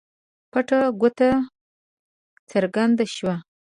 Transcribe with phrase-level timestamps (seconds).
[0.51, 1.29] پټه ګوته
[2.49, 3.35] څرګنده شوه.